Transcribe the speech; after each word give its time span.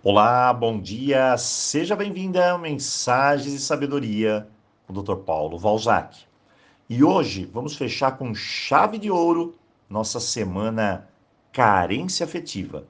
Olá, 0.00 0.52
bom 0.52 0.80
dia, 0.80 1.36
seja 1.36 1.96
bem-vinda 1.96 2.52
a 2.52 2.56
Mensagens 2.56 3.52
e 3.52 3.58
Sabedoria 3.58 4.48
com 4.86 4.92
o 4.92 5.02
Dr. 5.02 5.16
Paulo 5.16 5.58
Valzac. 5.58 6.20
E 6.88 7.02
hoje 7.02 7.44
vamos 7.52 7.74
fechar 7.74 8.16
com 8.16 8.32
chave 8.32 8.96
de 8.96 9.10
ouro 9.10 9.56
nossa 9.90 10.20
semana 10.20 11.08
Carência 11.52 12.22
Afetiva. 12.22 12.86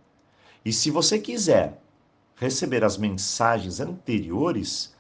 E 0.62 0.70
se 0.70 0.90
você 0.90 1.18
quiser 1.18 1.80
receber 2.36 2.84
as 2.84 2.98
mensagens 2.98 3.80
anteriores, 3.80 4.94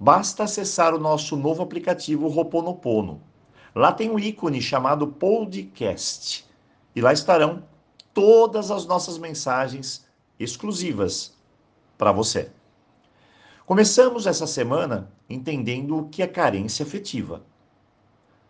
basta 0.00 0.42
acessar 0.42 0.92
o 0.92 0.98
nosso 0.98 1.36
novo 1.36 1.62
aplicativo 1.62 2.26
Roponopono. 2.26 3.22
Lá 3.72 3.92
tem 3.92 4.10
um 4.10 4.18
ícone 4.18 4.60
chamado 4.60 5.06
Podcast 5.06 6.44
e 6.94 7.00
lá 7.00 7.12
estarão 7.12 7.62
todas 8.12 8.72
as 8.72 8.84
nossas 8.84 9.16
mensagens 9.16 10.09
exclusivas 10.40 11.36
para 11.98 12.10
você. 12.10 12.50
Começamos 13.66 14.26
essa 14.26 14.46
semana 14.46 15.12
entendendo 15.28 15.98
o 15.98 16.08
que 16.08 16.22
é 16.22 16.26
carência 16.26 16.84
afetiva. 16.84 17.42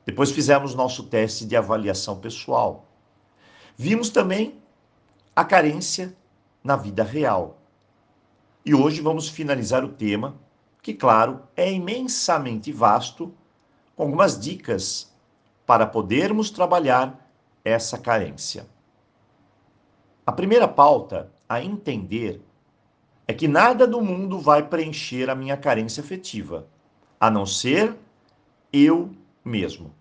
Depois 0.06 0.30
fizemos 0.30 0.74
nosso 0.74 1.02
teste 1.02 1.44
de 1.44 1.56
avaliação 1.56 2.18
pessoal. 2.20 2.86
Vimos 3.76 4.08
também 4.08 4.62
a 5.34 5.44
carência 5.44 6.16
na 6.62 6.76
vida 6.76 7.02
real. 7.02 7.58
E 8.64 8.74
hoje 8.74 9.00
vamos 9.00 9.28
finalizar 9.28 9.84
o 9.84 9.88
tema, 9.88 10.36
que, 10.80 10.94
claro, 10.94 11.42
é 11.56 11.70
imensamente 11.70 12.72
vasto, 12.72 13.34
com 13.96 14.04
algumas 14.04 14.38
dicas 14.38 15.12
para 15.66 15.86
podermos 15.86 16.50
trabalhar 16.50 17.30
essa 17.64 17.98
carência. 17.98 18.66
A 20.24 20.32
primeira 20.32 20.68
pauta 20.68 21.30
a 21.50 21.60
entender 21.60 22.40
é 23.26 23.34
que 23.34 23.48
nada 23.48 23.84
do 23.84 24.00
mundo 24.00 24.38
vai 24.38 24.62
preencher 24.62 25.28
a 25.28 25.34
minha 25.34 25.56
carência 25.56 26.00
afetiva, 26.00 26.68
a 27.18 27.28
não 27.28 27.44
ser 27.44 27.96
eu 28.72 29.10
mesmo. 29.44 29.92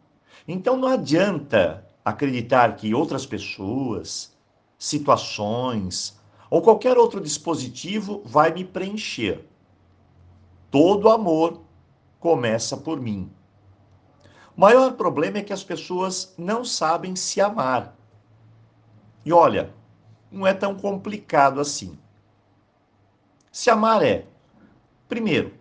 Então 0.47 0.77
não 0.77 0.87
adianta 0.87 1.83
acreditar 2.05 2.75
que 2.75 2.93
outras 2.93 3.25
pessoas, 3.25 4.31
situações 4.77 6.19
ou 6.51 6.61
qualquer 6.61 6.99
outro 6.99 7.19
dispositivo 7.19 8.21
vai 8.23 8.53
me 8.53 8.63
preencher. 8.63 9.43
Todo 10.69 11.09
amor 11.09 11.61
começa 12.19 12.77
por 12.77 13.01
mim. 13.01 13.27
O 14.55 14.61
maior 14.61 14.91
problema 14.91 15.39
é 15.39 15.43
que 15.43 15.53
as 15.53 15.63
pessoas 15.63 16.31
não 16.37 16.63
sabem 16.63 17.15
se 17.15 17.41
amar. 17.41 17.97
E 19.25 19.33
olha, 19.33 19.73
não 20.31 20.45
é 20.45 20.53
tão 20.53 20.75
complicado 20.75 21.59
assim. 21.59 21.97
Se 23.51 23.69
amar 23.69 24.03
é, 24.03 24.25
primeiro, 25.07 25.53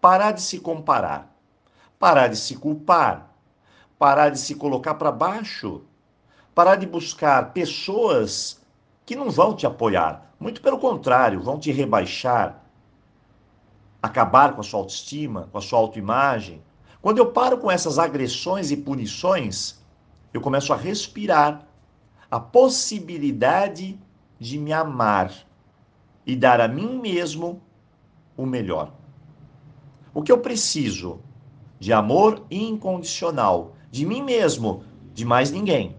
parar 0.00 0.32
de 0.32 0.42
se 0.42 0.60
comparar, 0.60 1.34
parar 1.98 2.28
de 2.28 2.36
se 2.36 2.56
culpar, 2.56 3.30
parar 3.98 4.30
de 4.30 4.38
se 4.38 4.54
colocar 4.54 4.94
para 4.94 5.10
baixo, 5.10 5.82
parar 6.54 6.76
de 6.76 6.86
buscar 6.86 7.52
pessoas 7.52 8.60
que 9.06 9.16
não 9.16 9.30
vão 9.30 9.54
te 9.54 9.66
apoiar, 9.66 10.34
muito 10.38 10.60
pelo 10.60 10.78
contrário, 10.78 11.42
vão 11.42 11.58
te 11.58 11.72
rebaixar, 11.72 12.62
acabar 14.02 14.54
com 14.54 14.60
a 14.60 14.64
sua 14.64 14.80
autoestima, 14.80 15.48
com 15.50 15.58
a 15.58 15.60
sua 15.60 15.78
autoimagem. 15.78 16.62
Quando 17.02 17.18
eu 17.18 17.32
paro 17.32 17.58
com 17.58 17.70
essas 17.70 17.98
agressões 17.98 18.70
e 18.70 18.76
punições, 18.76 19.78
eu 20.32 20.40
começo 20.40 20.72
a 20.72 20.76
respirar 20.76 21.66
a 22.30 22.38
possibilidade 22.38 23.98
de 24.38 24.56
me 24.56 24.72
amar 24.72 25.34
e 26.24 26.36
dar 26.36 26.60
a 26.60 26.68
mim 26.68 27.00
mesmo 27.00 27.60
o 28.36 28.46
melhor. 28.46 28.92
O 30.14 30.22
que 30.22 30.30
eu 30.30 30.38
preciso? 30.38 31.20
De 31.78 31.92
amor 31.92 32.44
incondicional, 32.50 33.74
de 33.90 34.06
mim 34.06 34.22
mesmo, 34.22 34.84
de 35.12 35.24
mais 35.24 35.50
ninguém. 35.50 35.96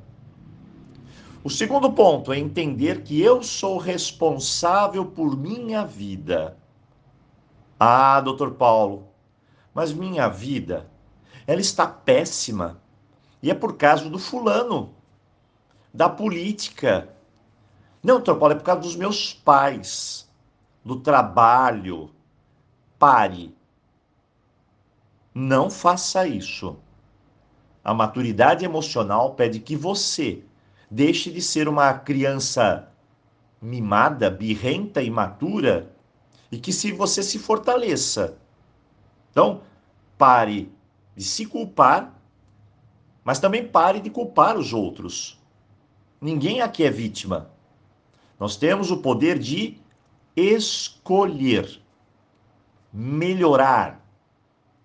O 1.43 1.49
segundo 1.49 1.91
ponto 1.91 2.31
é 2.31 2.37
entender 2.37 3.01
que 3.01 3.19
eu 3.19 3.43
sou 3.43 3.77
responsável 3.77 5.05
por 5.05 5.35
minha 5.35 5.83
vida. 5.83 6.57
Ah, 7.79 8.21
doutor 8.21 8.51
Paulo, 8.51 9.07
mas 9.73 9.91
minha 9.91 10.29
vida, 10.29 10.89
ela 11.47 11.59
está 11.59 11.87
péssima. 11.87 12.79
E 13.41 13.49
é 13.49 13.55
por 13.55 13.75
causa 13.75 14.07
do 14.07 14.19
fulano 14.19 15.00
da 15.93 16.09
política. 16.09 17.09
Não, 18.03 18.15
doutor 18.15 18.37
Paulo, 18.37 18.53
é 18.53 18.57
por 18.57 18.63
causa 18.63 18.81
dos 18.81 18.95
meus 18.95 19.33
pais, 19.33 20.29
do 20.83 20.99
trabalho. 20.99 22.11
Pare. 22.97 23.55
Não 25.33 25.69
faça 25.69 26.27
isso. 26.27 26.77
A 27.83 27.93
maturidade 27.93 28.63
emocional 28.63 29.33
pede 29.33 29.59
que 29.59 29.75
você 29.75 30.43
deixe 30.89 31.31
de 31.31 31.41
ser 31.41 31.67
uma 31.67 31.93
criança 31.93 32.89
mimada, 33.61 34.29
birrenta, 34.29 35.01
imatura 35.01 35.91
e 36.51 36.57
que 36.57 36.73
se 36.73 36.91
você 36.91 37.23
se 37.23 37.39
fortaleça. 37.39 38.37
Então, 39.31 39.61
pare 40.17 40.71
de 41.15 41.23
se 41.23 41.45
culpar, 41.45 42.13
mas 43.23 43.39
também 43.39 43.67
pare 43.67 43.99
de 43.99 44.09
culpar 44.09 44.57
os 44.57 44.73
outros. 44.73 45.40
Ninguém 46.21 46.61
aqui 46.61 46.83
é 46.83 46.91
vítima. 46.91 47.49
Nós 48.39 48.55
temos 48.55 48.91
o 48.91 48.97
poder 48.97 49.39
de 49.39 49.79
escolher, 50.35 51.81
melhorar, 52.93 54.05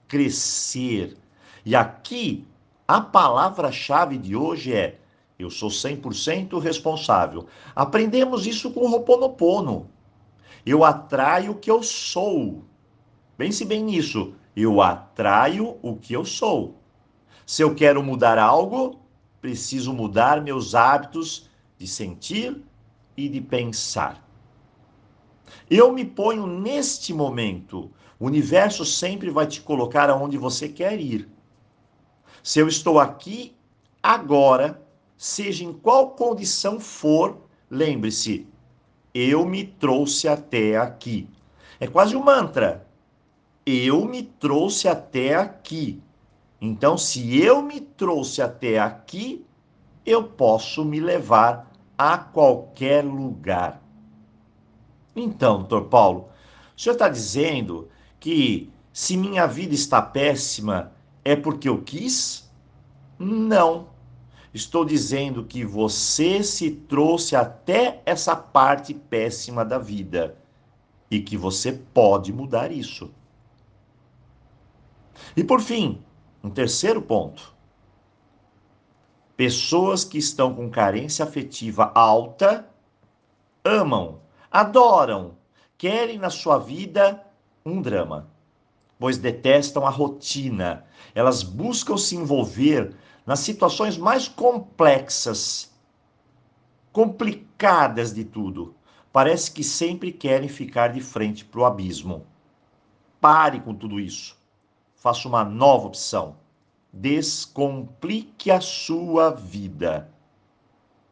crescer. 0.08 1.14
E 1.62 1.76
aqui 1.76 2.46
a 2.88 3.02
palavra-chave 3.02 4.16
de 4.16 4.34
hoje 4.34 4.72
é: 4.72 4.98
eu 5.38 5.50
sou 5.50 5.68
100% 5.68 6.58
responsável. 6.58 7.46
Aprendemos 7.74 8.46
isso 8.46 8.70
com 8.70 8.80
o 8.80 8.90
Roponopono. 8.90 9.90
Eu 10.64 10.84
atraio 10.84 11.52
o 11.52 11.56
que 11.56 11.70
eu 11.70 11.82
sou. 11.82 12.64
Pense 13.36 13.62
bem 13.64 13.84
nisso. 13.84 14.34
Eu 14.56 14.80
atraio 14.80 15.76
o 15.82 15.96
que 15.96 16.14
eu 16.14 16.24
sou. 16.24 16.76
Se 17.44 17.62
eu 17.62 17.74
quero 17.74 18.02
mudar 18.02 18.38
algo, 18.38 18.98
preciso 19.40 19.92
mudar 19.92 20.42
meus 20.42 20.74
hábitos 20.74 21.48
de 21.78 21.86
sentir 21.86 22.62
e 23.16 23.28
de 23.28 23.40
pensar. 23.40 24.24
Eu 25.70 25.92
me 25.92 26.04
ponho 26.04 26.46
neste 26.46 27.12
momento. 27.12 27.90
O 28.18 28.26
universo 28.26 28.84
sempre 28.84 29.30
vai 29.30 29.46
te 29.46 29.60
colocar 29.60 30.08
aonde 30.10 30.38
você 30.38 30.68
quer 30.68 31.00
ir. 31.00 31.28
Se 32.42 32.58
eu 32.58 32.68
estou 32.68 32.98
aqui 32.98 33.54
agora, 34.02 34.80
seja 35.16 35.64
em 35.64 35.72
qual 35.72 36.10
condição 36.10 36.78
for, 36.78 37.38
lembre-se, 37.70 38.46
eu 39.14 39.44
me 39.46 39.64
trouxe 39.64 40.28
até 40.28 40.76
aqui. 40.76 41.28
É 41.80 41.86
quase 41.86 42.14
um 42.16 42.22
mantra. 42.22 42.86
Eu 43.64 44.04
me 44.04 44.22
trouxe 44.22 44.88
até 44.88 45.34
aqui. 45.34 46.00
Então, 46.66 46.98
se 46.98 47.38
eu 47.38 47.62
me 47.62 47.80
trouxe 47.80 48.42
até 48.42 48.78
aqui, 48.78 49.46
eu 50.04 50.24
posso 50.24 50.84
me 50.84 50.98
levar 50.98 51.70
a 51.96 52.18
qualquer 52.18 53.04
lugar. 53.04 53.80
Então, 55.14 55.58
doutor 55.58 55.84
Paulo, 55.84 56.28
o 56.76 56.80
senhor 56.80 56.94
está 56.94 57.08
dizendo 57.08 57.88
que 58.18 58.70
se 58.92 59.16
minha 59.16 59.46
vida 59.46 59.74
está 59.74 60.02
péssima 60.02 60.92
é 61.24 61.36
porque 61.36 61.68
eu 61.68 61.82
quis? 61.82 62.50
Não. 63.18 63.88
Estou 64.52 64.84
dizendo 64.84 65.44
que 65.44 65.64
você 65.64 66.42
se 66.42 66.70
trouxe 66.70 67.36
até 67.36 68.02
essa 68.04 68.34
parte 68.34 68.92
péssima 68.92 69.64
da 69.64 69.78
vida 69.78 70.36
e 71.10 71.20
que 71.20 71.36
você 71.36 71.72
pode 71.72 72.32
mudar 72.32 72.72
isso. 72.72 73.10
E 75.36 75.44
por 75.44 75.60
fim, 75.60 76.02
um 76.46 76.50
terceiro 76.50 77.02
ponto. 77.02 77.52
Pessoas 79.36 80.04
que 80.04 80.16
estão 80.16 80.54
com 80.54 80.70
carência 80.70 81.24
afetiva 81.24 81.90
alta 81.92 82.70
amam, 83.64 84.20
adoram, 84.48 85.36
querem 85.76 86.18
na 86.18 86.30
sua 86.30 86.56
vida 86.56 87.20
um 87.64 87.82
drama, 87.82 88.30
pois 88.96 89.18
detestam 89.18 89.84
a 89.84 89.90
rotina. 89.90 90.84
Elas 91.16 91.42
buscam 91.42 91.96
se 91.96 92.14
envolver 92.14 92.94
nas 93.26 93.40
situações 93.40 93.98
mais 93.98 94.28
complexas, 94.28 95.74
complicadas 96.92 98.14
de 98.14 98.24
tudo. 98.24 98.72
Parece 99.12 99.50
que 99.50 99.64
sempre 99.64 100.12
querem 100.12 100.48
ficar 100.48 100.92
de 100.92 101.00
frente 101.00 101.44
para 101.44 101.60
o 101.60 101.64
abismo. 101.64 102.24
Pare 103.20 103.60
com 103.60 103.74
tudo 103.74 103.98
isso 103.98 104.35
faça 105.06 105.28
uma 105.28 105.44
nova 105.44 105.86
opção. 105.86 106.34
Descomplique 106.92 108.50
a 108.50 108.60
sua 108.60 109.30
vida. 109.30 110.10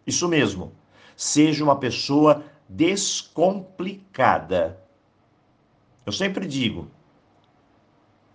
Isso 0.04 0.26
mesmo. 0.26 0.72
Seja 1.16 1.62
uma 1.62 1.76
pessoa 1.76 2.42
descomplicada. 2.68 4.82
Eu 6.04 6.10
sempre 6.10 6.44
digo: 6.44 6.90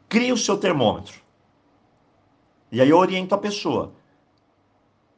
crie 0.08 0.32
o 0.32 0.38
seu 0.38 0.58
termômetro. 0.58 1.20
E 2.72 2.80
aí 2.80 2.90
eu 2.90 2.98
oriento 2.98 3.36
a 3.36 3.38
pessoa. 3.38 3.92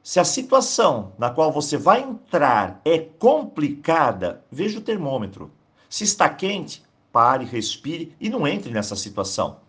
Se 0.01 0.19
a 0.19 0.25
situação 0.25 1.13
na 1.19 1.29
qual 1.29 1.51
você 1.51 1.77
vai 1.77 2.01
entrar 2.01 2.81
é 2.83 2.97
complicada, 2.97 4.43
veja 4.51 4.79
o 4.79 4.81
termômetro. 4.81 5.51
Se 5.87 6.03
está 6.03 6.27
quente, 6.27 6.83
pare, 7.11 7.45
respire 7.45 8.15
e 8.19 8.27
não 8.27 8.47
entre 8.47 8.71
nessa 8.71 8.95
situação. 8.95 9.59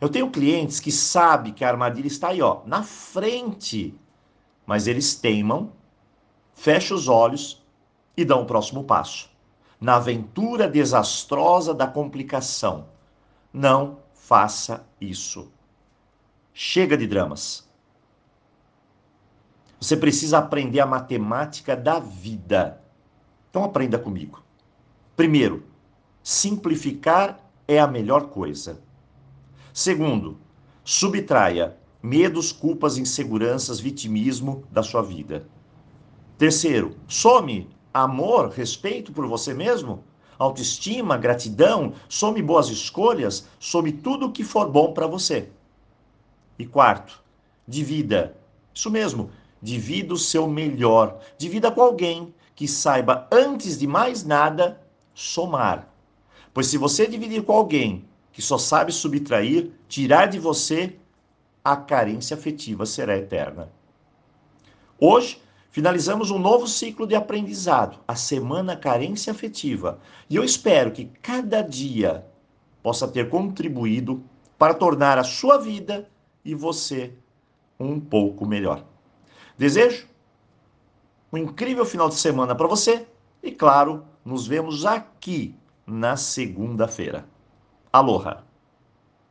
Eu 0.00 0.08
tenho 0.08 0.30
clientes 0.30 0.80
que 0.80 0.92
sabem 0.92 1.52
que 1.52 1.64
a 1.64 1.68
armadilha 1.68 2.06
está 2.06 2.28
aí, 2.28 2.42
ó, 2.42 2.62
na 2.66 2.82
frente, 2.82 3.98
mas 4.66 4.86
eles 4.86 5.14
teimam, 5.14 5.72
fecham 6.54 6.96
os 6.96 7.08
olhos 7.08 7.64
e 8.16 8.24
dão 8.24 8.42
o 8.42 8.46
próximo 8.46 8.84
passo. 8.84 9.30
Na 9.80 9.96
aventura 9.96 10.68
desastrosa 10.68 11.74
da 11.74 11.86
complicação. 11.86 12.88
Não 13.52 13.98
faça 14.12 14.86
isso. 15.00 15.52
Chega 16.52 16.96
de 16.96 17.06
dramas. 17.06 17.68
Você 19.78 19.96
precisa 19.96 20.38
aprender 20.38 20.80
a 20.80 20.86
matemática 20.86 21.76
da 21.76 21.98
vida. 21.98 22.80
Então 23.50 23.62
aprenda 23.62 23.98
comigo. 23.98 24.42
Primeiro, 25.14 25.64
simplificar 26.22 27.38
é 27.68 27.78
a 27.78 27.86
melhor 27.86 28.28
coisa. 28.28 28.82
Segundo, 29.76 30.38
subtraia 30.82 31.76
medos, 32.02 32.50
culpas, 32.50 32.96
inseguranças, 32.96 33.78
vitimismo 33.78 34.64
da 34.70 34.82
sua 34.82 35.02
vida. 35.02 35.46
Terceiro, 36.38 36.96
some 37.06 37.68
amor, 37.92 38.48
respeito 38.48 39.12
por 39.12 39.26
você 39.26 39.52
mesmo, 39.52 40.02
autoestima, 40.38 41.18
gratidão, 41.18 41.92
some 42.08 42.40
boas 42.40 42.70
escolhas, 42.70 43.46
some 43.60 43.92
tudo 43.92 44.28
o 44.28 44.32
que 44.32 44.42
for 44.42 44.66
bom 44.66 44.94
para 44.94 45.06
você. 45.06 45.50
E 46.58 46.64
quarto, 46.64 47.22
divida. 47.68 48.34
Isso 48.72 48.90
mesmo, 48.90 49.28
divida 49.60 50.14
o 50.14 50.18
seu 50.18 50.48
melhor. 50.48 51.20
Divida 51.36 51.70
com 51.70 51.82
alguém 51.82 52.34
que 52.54 52.66
saiba, 52.66 53.28
antes 53.30 53.78
de 53.78 53.86
mais 53.86 54.24
nada, 54.24 54.80
somar. 55.12 55.86
Pois 56.54 56.68
se 56.68 56.78
você 56.78 57.06
dividir 57.06 57.42
com 57.42 57.52
alguém 57.52 58.08
que 58.36 58.42
só 58.42 58.58
sabe 58.58 58.92
subtrair, 58.92 59.72
tirar 59.88 60.26
de 60.26 60.38
você, 60.38 60.94
a 61.64 61.74
carência 61.74 62.36
afetiva 62.36 62.84
será 62.84 63.16
eterna. 63.16 63.72
Hoje, 65.00 65.40
finalizamos 65.70 66.30
um 66.30 66.38
novo 66.38 66.66
ciclo 66.66 67.06
de 67.06 67.14
aprendizado, 67.14 67.98
a 68.06 68.14
Semana 68.14 68.76
Carência 68.76 69.30
Afetiva. 69.30 69.98
E 70.28 70.36
eu 70.36 70.44
espero 70.44 70.92
que 70.92 71.06
cada 71.22 71.62
dia 71.62 72.26
possa 72.82 73.08
ter 73.08 73.30
contribuído 73.30 74.22
para 74.58 74.74
tornar 74.74 75.16
a 75.16 75.24
sua 75.24 75.56
vida 75.56 76.06
e 76.44 76.54
você 76.54 77.14
um 77.80 77.98
pouco 77.98 78.44
melhor. 78.44 78.84
Desejo 79.56 80.06
um 81.32 81.38
incrível 81.38 81.86
final 81.86 82.10
de 82.10 82.16
semana 82.16 82.54
para 82.54 82.66
você 82.68 83.08
e, 83.42 83.50
claro, 83.50 84.04
nos 84.22 84.46
vemos 84.46 84.84
aqui 84.84 85.54
na 85.86 86.18
segunda-feira. 86.18 87.34
Aloha! 87.96 88.34